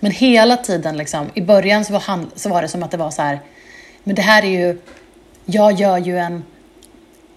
[0.00, 2.96] Men hela tiden liksom, i början så var, han, så var det som att det
[2.96, 3.40] var så här,
[4.04, 4.78] men det här är ju,
[5.44, 6.44] jag gör ju en,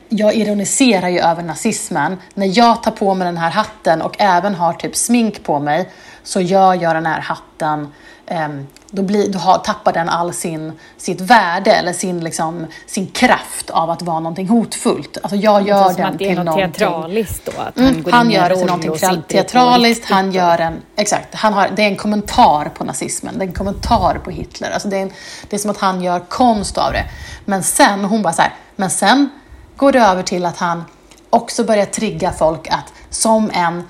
[0.10, 2.18] jag ironiserar ju över nazismen.
[2.34, 5.90] När jag tar på mig den här hatten och även har typ smink på mig
[6.24, 7.94] så jag gör jag den här hatten
[8.28, 13.08] ehm, då, blir, då har, tappar den all sin, sitt värde eller sin, liksom, sin
[13.08, 15.18] kraft av att vara någonting hotfullt.
[15.24, 16.72] Alltså jag gör som den att det är till något någonting...
[16.72, 17.62] teatraliskt då?
[17.62, 21.54] Att Mm, går han in gör det till någonting teatraliskt, han gör en, exakt, han
[21.54, 24.72] har, det är en kommentar på nazismen, det är en kommentar på Hitler.
[24.72, 25.12] Alltså det, är en,
[25.50, 27.06] det är som att han gör konst av det.
[27.46, 29.30] Men sen, hon bara så här, men sen
[29.76, 30.84] går det över till att han
[31.30, 33.84] också börjar trigga folk att som en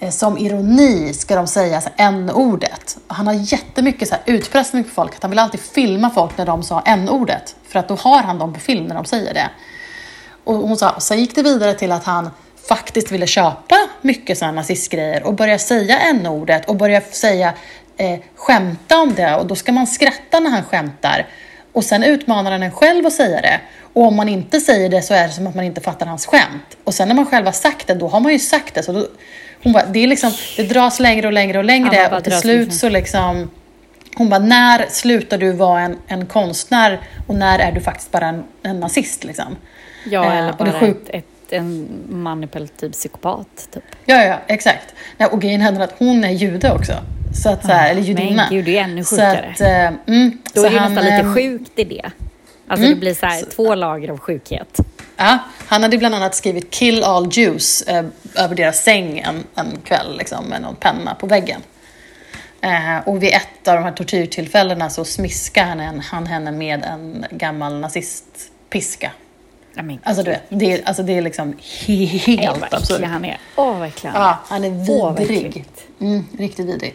[0.00, 2.98] Eh, som ironi ska de säga n-ordet.
[3.06, 6.46] Han har jättemycket så här, utpressning på folk, att han vill alltid filma folk när
[6.46, 7.56] de sa n-ordet.
[7.68, 9.50] För att då har han dem på film när de säger det.
[10.44, 12.30] Och hon sa, sen gick det vidare till att han
[12.68, 17.54] faktiskt ville köpa mycket sådana nazistgrejer och börja säga n-ordet och börja säga
[17.96, 21.26] eh, skämta om det och då ska man skratta när han skämtar.
[21.72, 23.60] Och sen utmanar han en själv att säga det.
[23.92, 26.26] Och om man inte säger det så är det som att man inte fattar hans
[26.26, 26.76] skämt.
[26.84, 28.82] Och sen när man själv har sagt det, då har man ju sagt det.
[28.82, 29.06] Så då,
[29.62, 32.24] hon bara, det, är liksom, det dras längre och längre och Ja, längre bara och
[32.24, 32.78] till slut liksom.
[32.78, 33.50] så liksom
[34.16, 38.26] hon bara, när slutar du vara en, en konstnär och när är du faktiskt bara
[38.26, 39.24] en, en nazist?
[39.24, 39.56] Liksom?
[40.10, 43.68] Ja, Eh, eller bara sjuk- ett, ett, en manipulativ psykopat.
[43.74, 43.82] Typ.
[44.04, 44.94] Ja, ja, exakt.
[45.18, 46.92] Nej, och grejen händer att hon är jude också.
[47.42, 48.42] Så att, så här, eller judinna.
[48.50, 49.50] Men gud, det är ännu Så sjukare.
[49.54, 52.10] att, eh, mm, Då så är det han, nästan lite ehm, sjukt i det.
[52.68, 54.80] Alltså det blir så här två lager av sjukhet.
[55.16, 59.80] Ja, han hade bland annat skrivit “Kill all Jews” eh, över deras säng en, en
[59.84, 61.60] kväll liksom, med någon penna på väggen.
[62.60, 66.84] Eh, och vid ett av de här tortyrtillfällena så smiskade han, en, han henne med
[66.84, 69.10] en gammal nazistpiska.
[70.02, 71.54] Alltså du vet, det är, alltså, det är liksom
[72.26, 72.90] helt absurt.
[72.90, 73.38] äcklig han är.
[73.56, 74.26] Åh, vad äcklig han är.
[74.26, 74.70] Ja, han är
[75.18, 75.64] vidrig.
[76.00, 76.94] Mm, riktigt vidrig.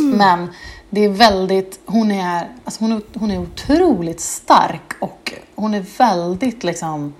[0.00, 0.52] Men
[0.90, 5.84] det är väldigt, hon är, alltså hon, är, hon är otroligt stark och hon är
[5.98, 7.14] väldigt liksom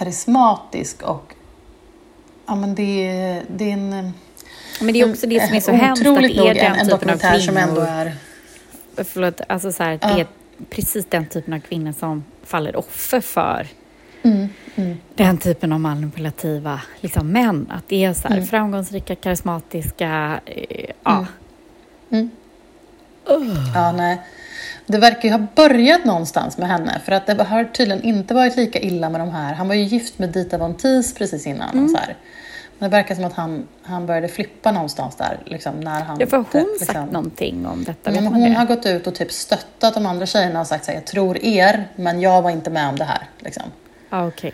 [0.00, 1.34] karismatisk och
[2.46, 4.12] ja men det är, det är en
[4.80, 6.78] Men det är också det som är så hemskt, att det är den en, en
[6.78, 7.88] typen av dokumentär som ändå kvinnor.
[7.88, 8.16] är
[9.04, 10.26] Förlåt, alltså så här, det är
[10.70, 13.66] precis den typen av kvinnor som faller offer för
[14.22, 14.48] mm,
[15.14, 17.66] den typen av manipulativa liksom, män.
[17.70, 18.46] Att det är så här, Mm.
[18.46, 21.26] framgångsrika, karismatiska, eh, ja.
[23.74, 24.20] Ja, nej.
[24.86, 28.56] Det verkar ju ha börjat någonstans med henne för att det har tydligen inte varit
[28.56, 29.54] lika illa med de här.
[29.54, 31.70] Han var ju gift med Dita Von Teese precis innan.
[31.70, 31.88] Mm.
[31.88, 32.16] Så här.
[32.78, 35.38] Men det verkar som att han, han började flippa någonstans där.
[35.44, 38.10] Liksom, när han, Ja, för har hon liksom, sagt någonting om detta?
[38.10, 38.56] Men man hon det?
[38.56, 41.44] har gått ut och typ stöttat de andra tjejerna och sagt så här, jag tror
[41.44, 43.28] er, men jag var inte med om det här.
[43.38, 43.62] Liksom.
[44.10, 44.52] Ja, okej.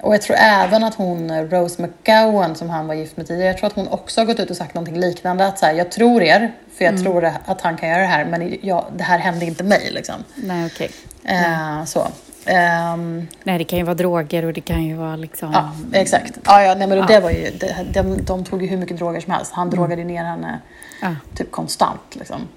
[0.00, 3.58] Och jag tror även att hon, Rose McGowan, som han var gift med tidigare, jag
[3.58, 5.46] tror att hon också har gått ut och sagt någonting liknande.
[5.46, 6.94] Att så här, jag tror er, för Mm.
[6.94, 9.90] jag tror att han kan göra det här, men jag, det här hände inte mig.
[9.92, 10.14] Liksom.
[10.34, 10.90] Nej, okej.
[11.24, 12.06] Eh, så.
[12.46, 15.52] Ehm, Nej, det kan ju vara droger och det kan ju vara liksom...
[15.52, 16.38] ja, exakt.
[16.44, 17.04] Ja, ja, nej, men Ja.
[17.06, 19.52] Det var ju, det, de, de tog ju hur mycket droger som helst.
[19.52, 20.60] Han drogade ju ner henne
[21.02, 21.14] Ja.
[21.36, 22.00] typ konstant.
[22.16, 22.48] Liksom.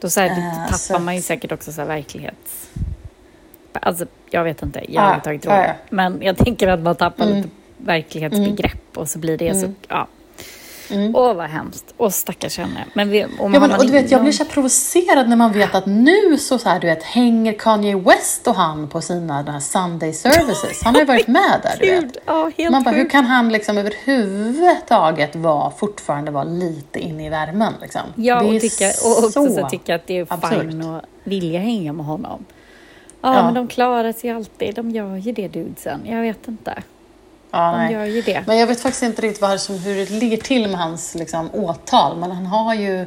[0.00, 2.68] Då så här, Eh, tappar så man ju säkert också så här verklighets...
[3.72, 5.68] Alltså, jag vet inte, jag Ja, har aldrig tagit ja, droger.
[5.68, 5.74] ja.
[5.90, 7.36] Men jag tänker att man tappar Mm.
[7.36, 9.72] lite verklighetsbegrepp och så blir det så...
[9.88, 10.06] Ja.
[10.90, 11.16] Mm.
[11.16, 11.94] Åh, vad hemskt.
[11.96, 12.84] Åh, stackars henne.
[12.94, 15.86] Men vi, Ja, men, och du vet, jag blir så provocerad när man vet att
[15.86, 19.60] nu så, så här, du vet, hänger Kanye West och han på sina de här
[19.60, 20.82] Sunday services.
[20.82, 22.16] Han har ju varit med där, du vet.
[22.56, 27.72] Ja, Man bara, hur kan han liksom överhuvudtaget vara, fortfarande vara lite inne i värmen?
[27.82, 28.00] Liksom?
[28.16, 32.06] Ja, och, tycka, och också så tycka att det är fine att vilja hänga med
[32.06, 32.44] honom.
[33.22, 33.44] Ja, Ja.
[33.44, 34.74] men de klarar sig alltid.
[34.74, 36.00] De gör ju det, dudesen.
[36.04, 36.82] Jag vet inte.
[37.50, 37.92] Ja, De nej.
[37.92, 38.42] gör ju det.
[38.46, 41.50] Men jag vet faktiskt inte riktigt vad, som, hur det ligger till med hans liksom,
[41.54, 42.16] åtal.
[42.18, 43.06] Men han har ju...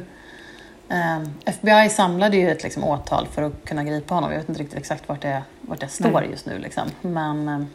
[0.88, 4.30] ehm, FBI samlade ju ett liksom, åtal för att kunna gripa honom.
[4.32, 6.30] Jag vet inte riktigt exakt vart det, vart det står Nej.
[6.30, 6.58] just nu.
[6.58, 6.88] Liksom.
[7.02, 7.48] Men...
[7.48, 7.66] ehm,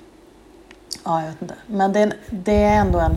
[1.05, 1.55] ja, jag vet inte.
[1.67, 3.15] Men det det är ändå en...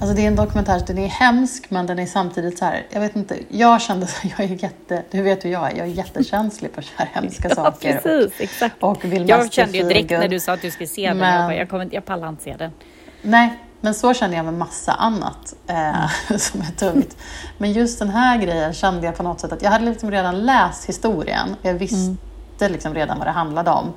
[0.00, 3.00] Alltså det är en dokumentär, den är hemsk men den är samtidigt så här, jag
[3.00, 5.90] vet inte, jag kände så jag är jätte, du vet hur jag är, jag är
[5.90, 7.92] jättekänslig för så här hemska Ja, saker.
[8.02, 8.40] precis.
[8.40, 8.82] Exakt.
[8.82, 10.18] Och, och vill Jag kände ju direkt good.
[10.18, 12.28] när du sa att du skulle se den, Men- jag, bara, jag, kommer, jag pallar
[12.28, 12.70] inte se den.
[13.22, 17.16] Nej, men så känner jag med massa annat eh, som är tungt.
[17.58, 20.38] Men just den här grejen kände jag på något sätt att jag hade liksom redan
[20.46, 21.56] läst historien.
[21.62, 23.92] Jag visste liksom redan vad det handlade om.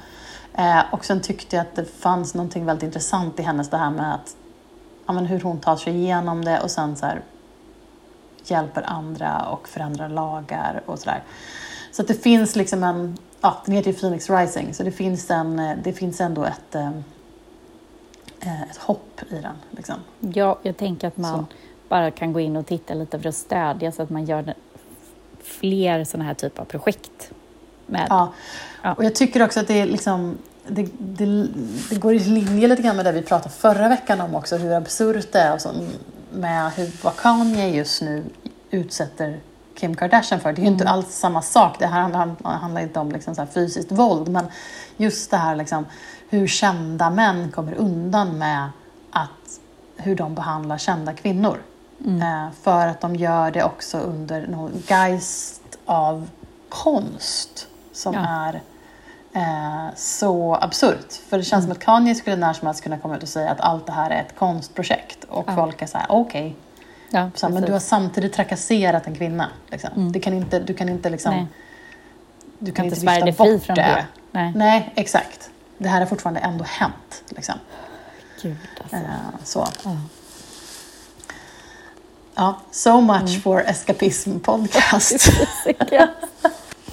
[0.58, 3.90] Eh, och sen tyckte jag att det fanns någonting väldigt intressant i hennes det här
[3.90, 4.36] med att,
[5.08, 7.22] ja, men hur hon tar sig igenom det och sen så här,
[8.44, 11.24] hjälper andra och förändrar lagar och sådär.
[11.92, 15.32] Så att det finns liksom en, ja, den heter ju Phoenix Rising, så det finns,
[15.32, 16.92] en, det finns ändå ett, eh,
[18.40, 19.56] eh, ett hopp i den.
[19.72, 19.96] Liksom.
[20.20, 21.46] Ja, jag tänker att man Så.
[21.90, 24.54] bara kan gå in och titta lite för att stödja så att man gör
[25.44, 27.32] fler sådana här typer av projekt.
[27.86, 28.08] Med.
[28.10, 28.34] Ja.
[28.82, 28.94] Ja.
[28.94, 30.38] Och jag tycker också att det är liksom
[30.70, 31.48] det, det,
[31.90, 34.72] det går i linje lite grann med det vi pratade förra veckan om också, hur
[34.74, 35.70] absurt det är och så,
[36.32, 38.24] med hur, vad Kanye just nu
[38.70, 39.40] utsätter
[39.76, 40.54] Kim Kardashian för.
[40.54, 41.80] Det är ju inte alls samma sak.
[41.80, 44.46] Det här handlar, handlar inte om liksom så fysiskt våld, men
[44.98, 45.86] just det här liksom,
[46.30, 48.70] hur kända män kommer undan med
[49.12, 49.60] att,
[49.98, 51.58] hur de behandlar kända kvinnor.
[52.22, 56.30] Eh, för att de gör det också under någon geist av
[56.70, 58.20] konst som Ja.
[58.20, 58.62] är
[59.38, 61.14] eh, så absurt.
[61.30, 63.52] För det känns som att Kanye skulle när som helst kunna komma ut och säga
[63.52, 65.24] att allt det här är ett konstprojekt.
[65.24, 65.56] Och Ja.
[65.56, 66.56] folk är så här, okej.
[67.10, 69.50] Ja, Så här, Men du har samtidigt trakasserat en kvinna.
[69.72, 70.12] Liksom.
[70.12, 71.34] Du kan inte, du kan inte liksom...
[71.36, 71.48] Nej.
[72.60, 73.82] Du kan inte inte vifta bort från det.
[73.82, 74.06] det.
[74.32, 75.50] Nej, Nej, exakt.
[75.78, 77.24] Det här har fortfarande ändå hänt.
[77.30, 77.56] Liksom.
[78.42, 78.96] gud alltså.
[78.96, 79.02] Eh,
[79.44, 79.68] så.
[79.84, 79.92] Ja.
[82.36, 83.42] Ja, so much Mm.
[83.42, 85.30] for Escapism podcast.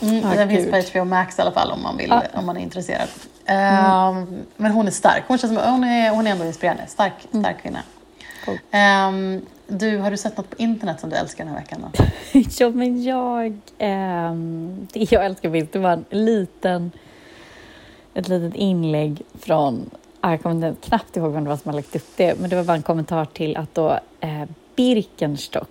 [0.02, 2.22] Mm, Ja, den finns på HBO Max i alla fall om man, vill, Ja.
[2.34, 3.08] om man är intresserad.
[3.46, 4.26] Ehm,
[4.56, 5.22] Men hon är stark.
[5.28, 6.86] Hon, känns som, hon, är, hon är ändå inspirerande.
[6.86, 7.78] Stark, stark kvinna.
[8.44, 8.58] Cool.
[8.70, 11.80] Ehm, du, har du sett något på internet som du älskar den här veckan?
[11.92, 12.04] Då?
[12.58, 13.58] Ja, men jag...
[13.78, 16.92] ehm, det jag älskar mest, det var en liten...
[18.14, 19.90] Ett litet inlägg från...
[20.20, 22.50] ah, Jag kommer inte- knappt ihåg vem det var som har lagt upp det, men
[22.50, 24.42] det var bara en kommentar till att då eh,
[24.76, 25.68] Birkenstock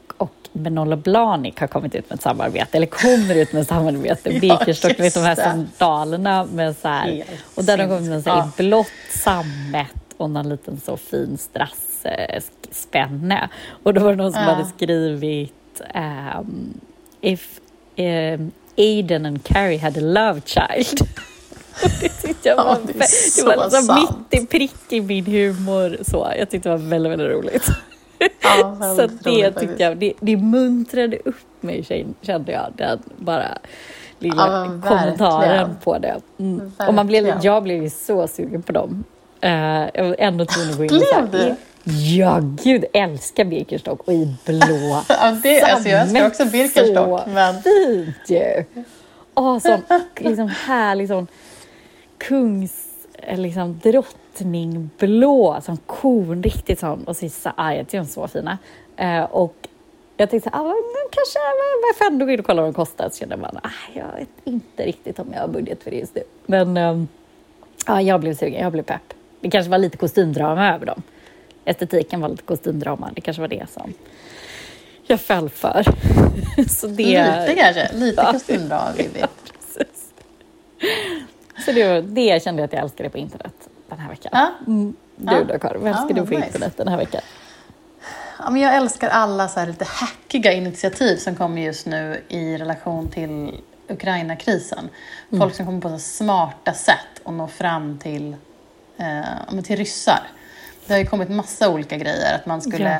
[0.53, 4.29] Benola Blahnik har kommit ut med ett samarbete, eller kommer ut med ett samarbete.
[4.33, 7.23] Ja, Birkenstock, vet, de här sandalerna med så här,
[7.55, 8.49] och där de kommer med så här, Ja.
[8.57, 8.87] i blått
[9.23, 9.87] sammet
[10.17, 13.49] och någon liten så fin strassspänne.
[13.83, 14.47] Och då var det någon som Ja.
[14.49, 16.73] hade skrivit ehm,
[17.21, 17.59] If
[17.97, 20.99] um, Aiden and Carrie had a love child.
[22.01, 22.99] Det tyckte jag Ja, var, det det
[23.63, 25.97] liksom mitt i prick i min humor.
[26.01, 27.67] Så jag tyckte det var väldigt, väldigt roligt.
[28.41, 32.99] Ja, Så det roligt tyckte jag, det, det muntrade upp mig kän- kände jag, den
[33.17, 33.57] bara
[34.19, 36.15] lilla Ja, men kommentaren på det.
[36.39, 36.71] Mm.
[36.87, 39.03] Och man blev, jag blev ju så sugen på dem.
[39.45, 39.51] Uh,
[39.93, 40.91] jag var ändå tvungen att gå in
[41.23, 41.55] och du?
[42.15, 45.01] Ja, gud, älskar Birkenstock och i blå.
[45.09, 48.63] Ja, det, alltså jag älskar också Birkenstock, så men fint ju!
[49.35, 49.81] Åh, sån
[50.17, 51.27] liksom härlig sån
[52.17, 52.73] kungs...
[53.13, 53.79] eh, Liksom
[54.33, 57.03] drottningblå, som korn, riktigt sån.
[57.03, 57.25] Och så
[57.91, 58.57] de är så fina.
[58.97, 59.55] Eh, och
[60.17, 60.73] jag tänkte så här, ah,
[61.11, 61.39] kanske,
[61.99, 63.09] jag ändå gå in och kolla vad de kostar.
[63.09, 66.15] Så kände man, ah, jag vet inte riktigt om jag har budget för det just
[66.15, 66.23] nu.
[66.45, 67.07] Men ehm,
[67.87, 69.13] ja, jag blev sugen, jag blev pepp.
[69.39, 71.01] Det kanske var lite kostymdrama över dem.
[71.65, 73.93] Estetiken var lite kostymdrama, det kanske var det som
[75.03, 75.83] jag föll för.
[76.69, 77.89] så det, lite kanske.
[77.93, 78.31] Lite Ja.
[78.31, 78.91] kostymdrama.
[78.95, 80.13] Precis.
[81.65, 84.29] Så det, det kände jag att jag älskade på internet den här veckan.
[84.33, 84.51] Ja.
[84.67, 84.93] Mm.
[85.15, 85.31] Ja.
[85.33, 86.45] Du då Karin, Ja, älskar du på nice.
[86.45, 87.21] internet den här veckan?
[88.39, 92.57] Ja, men jag älskar alla så här lite hackiga initiativ som kommer just nu i
[92.57, 94.89] relation till Ukraina-krisen.
[95.31, 95.41] Mm.
[95.41, 98.35] Folk som kommer på så smarta sätt att nå fram till,
[98.97, 99.19] eh,
[99.51, 100.19] ja, till ryssar.
[100.87, 102.35] Det har ju kommit massa olika grejer.
[102.35, 102.99] Att man skulle...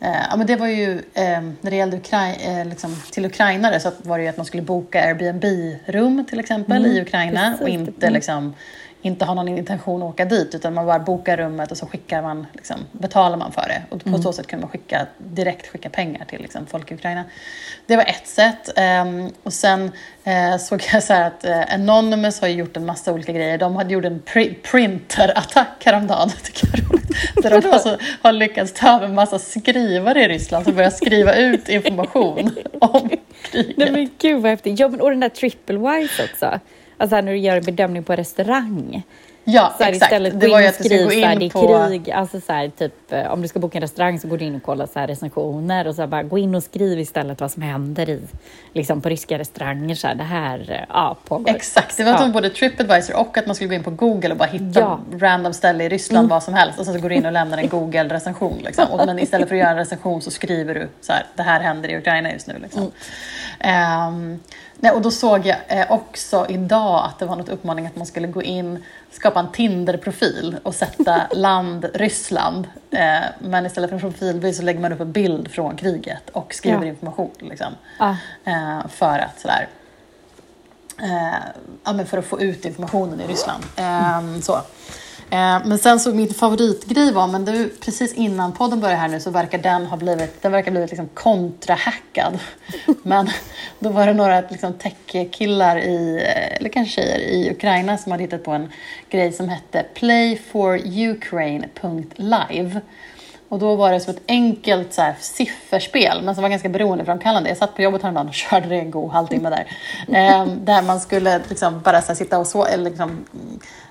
[0.00, 3.80] Eh, ja, men det var ju, eh, när det gällde Ukrai eh, liksom, till ukrainare
[3.80, 7.58] så var det ju att man skulle boka Airbnb-rum till exempel Mm, i Ukraina och
[7.58, 7.74] precis.
[7.74, 8.14] inte, Mm.
[8.14, 8.54] liksom,
[9.06, 12.22] inte ha någon intention att åka dit utan man bara bokar rummet och så skickar
[12.22, 13.82] man, liksom, betalar man för det.
[13.90, 14.22] Och på Mm.
[14.22, 17.24] så sätt kunde man skicka, direkt skicka pengar till liksom, folk i Ukraina.
[17.86, 18.70] Det var ett sätt.
[18.76, 19.90] Ehm, och sen
[20.24, 23.58] eh, såg jag så att eh, Anonymous har gjort en massa olika grejer.
[23.58, 26.28] De hade gjort en pri- printerattack häromdagen.
[26.36, 27.42] Det tycker jag är roligt.
[27.42, 31.34] Där de alltså har lyckats ta över en massa skrivare i Ryssland som börjar skriva
[31.34, 33.10] ut information om
[33.50, 33.76] kriget.
[33.76, 34.78] Nej men gud vad häftigt.
[34.80, 36.60] Ja, men, och den där triple wise också.
[36.98, 39.02] Alltså här, när du gör en bedömning på restaurang.
[39.48, 40.12] Ja, Så här, exakt.
[40.12, 41.86] istället Det var ju att du skriv gå här, in det är på...
[41.88, 42.10] krig.
[42.10, 44.56] Alltså så här, typ, eh, om du ska boka en restaurang så går du in
[44.56, 47.50] och kollar så här, recensioner och så här, bara gå in och skriv istället vad
[47.50, 48.20] som händer i,
[48.72, 49.94] liksom på ryska restauranger.
[49.94, 51.50] Så här, det här eh, ja, pågår.
[51.50, 52.28] Exakt, det var Ja.
[52.32, 55.00] både Tripadvisor och att man skulle gå in på Google och bara hitta Ja.
[55.18, 56.78] random ställe i Ryssland, vad som helst.
[56.78, 58.58] Och sen så går du in och lämnar en Google-recension.
[58.64, 58.84] Liksom.
[58.90, 61.60] Och, men istället för att göra en recension så skriver du så här, det här
[61.60, 62.54] händer i Ukraina just nu.
[62.62, 62.90] Liksom.
[63.60, 64.40] Ehm,
[64.80, 68.06] nej, och då såg jag eh, också idag att det var något uppmaning att man
[68.06, 72.68] skulle gå in, skapa en Tinder-profil och sätta land Ryssland.
[72.90, 76.54] Eh, men istället för en profilbild så lägger man upp en bild från kriget och
[76.54, 76.86] skriver Ja.
[76.86, 77.30] information.
[77.40, 77.72] Liksom.
[77.98, 78.16] Ja.
[78.44, 79.68] Eh, för att sådär,
[81.02, 81.34] eh,
[81.84, 83.64] ja, men för att få ut informationen i Ryssland.
[83.76, 84.60] Eh, så.
[85.30, 89.20] Eh, men sen så min favoritgrej var, men du, precis innan podden började här nu
[89.20, 92.38] så verkar den ha blivit, den verkar blivit liksom kontrahackad.
[93.02, 93.30] men
[93.78, 98.24] då var det några liksom tech-killar i, eh, eller kanske tjejer i Ukraina som hade
[98.24, 98.72] hittat på en
[99.10, 102.80] grej som hette playforukraine.live.
[103.48, 107.48] Och då var det som ett enkelt så här, sifferspel, men som var ganska beroendeframkallande.
[107.48, 109.66] Jag satt på jobbet häromdagen och körde det en god halvtimme där.
[110.16, 113.24] Ehm, där man skulle liksom bara här, sitta och så, eller liksom,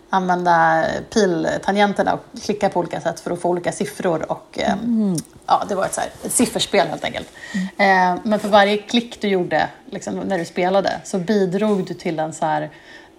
[0.09, 4.31] använda piltangenterna och klicka på olika sätt för att få olika siffror.
[4.31, 5.15] Och, ehm,
[5.45, 7.27] ja, det var ett, så här, ett sifferspel helt enkelt.
[7.77, 12.19] Ehm, men för varje klick du gjorde liksom, när du spelade så bidrog du till
[12.19, 12.69] en så här,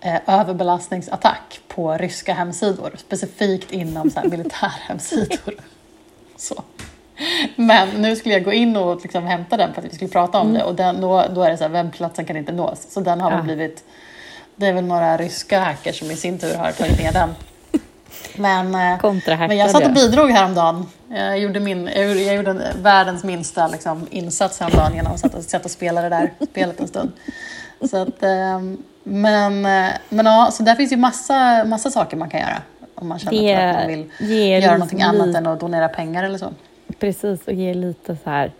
[0.00, 5.54] eh, överbelastningsattack på ryska hemsidor, specifikt inom så här, militärhemsidor.
[6.36, 6.62] Så.
[7.56, 10.38] Men nu skulle jag gå in och liksom hämta den för att vi skulle prata
[10.38, 12.86] om det och den, då, då är det så här, webbplatsen kan inte nås.
[12.90, 13.84] Så den har väl blivit,
[14.56, 17.34] det är väl några ryska hackers som i sin tur har tagit ner den.
[18.36, 19.12] Men, eh,
[19.48, 20.86] men jag satt och bidrog häromdagen.
[21.08, 25.64] Jag gjorde, min, jag gjorde, en, världens minsta liksom, insats häromdagen genom att sätta, sätta
[25.64, 27.12] och spela det där spelet en stund.
[27.90, 28.60] Så att, eh,
[29.02, 32.62] men, eh, men ja, så där finns ju massa, massa saker man kan göra
[32.94, 34.10] om man känner Det att man vill
[34.62, 36.52] göra någonting lite- annat än att donera pengar eller så.
[36.98, 38.52] Precis, och ger lite så här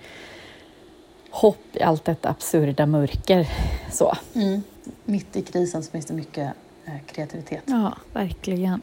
[1.31, 3.47] hopp i allt detta absurda mörker.
[3.93, 4.17] Så.
[4.35, 4.63] Mm.
[5.09, 6.53] Mitt i krisen så finns det mycket
[6.87, 7.63] eh, kreativitet.
[7.67, 8.83] Ja, verkligen.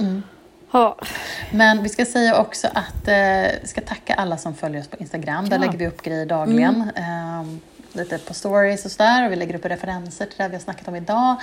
[0.00, 0.22] Mm.
[0.72, 0.96] Ja,
[1.52, 4.96] Men vi ska säga också att eh, vi ska tacka alla som följer oss på
[4.96, 5.48] Instagram.
[5.48, 5.60] Där Ja.
[5.60, 6.90] lägger vi upp grejer dagligen.
[6.96, 7.60] Ehm,
[7.92, 9.26] lite på stories och sådär.
[9.26, 11.36] Och vi lägger upp referenser till det vi har snackat om idag.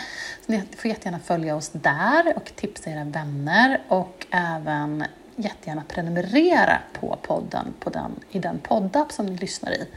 [0.45, 3.81] Så ni får jättegärna följa oss där och tipsa era vänner.
[3.87, 5.03] Och även
[5.35, 9.87] jättegärna prenumerera på podden på den, i den poddapp som ni lyssnar i.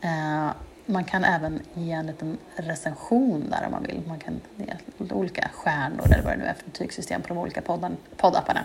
[0.00, 0.48] Eh,
[0.90, 4.02] man kan även ge en liten recension där om man vill.
[4.06, 4.74] Man kan ge
[5.14, 8.64] olika stjärnor eller vad det nu är för betygssystem på de olika podden, poddapparna.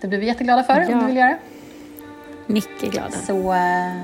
[0.00, 0.92] Det blir vi jätteglada för Ja.
[0.92, 1.36] om du vill göra.
[2.46, 3.10] Mycket glada.
[3.10, 3.96] Så, eh,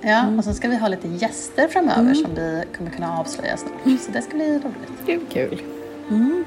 [0.00, 4.00] ja, och sen ska vi ha lite gäster framöver som vi kommer kunna avslöja snart.
[4.00, 5.06] Så det ska bli roligt.
[5.06, 5.62] Kul, kul.
[6.10, 6.44] Mm.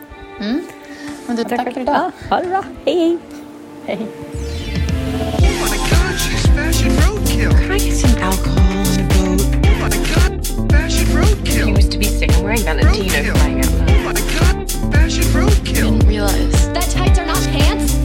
[1.27, 2.11] Men du, tack, för idag.
[2.29, 2.63] Ha det bra.
[2.85, 3.17] Hej,
[3.85, 3.97] hej.
[3.97, 4.07] Hej.
[10.69, 11.67] Fashion roadkill.
[11.67, 13.67] He used to be sick and wearing Valentino flying out.
[13.67, 15.91] Oh my god, fashion roadkill.
[15.97, 16.73] Didn't realize.
[16.73, 17.98] That tights are not pants?